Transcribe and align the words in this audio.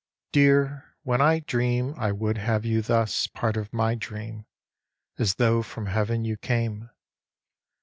Dear, 0.31 0.95
when 1.03 1.21
I 1.21 1.41
dream 1.41 1.93
I 1.95 2.11
would 2.11 2.39
have 2.39 2.65
you 2.65 2.81
thus 2.81 3.27
Part 3.27 3.55
of 3.55 3.71
my 3.71 3.93
dream, 3.93 4.47
As 5.19 5.35
though 5.35 5.61
from 5.61 5.85
heaven 5.85 6.25
you 6.25 6.37
came. 6.37 6.89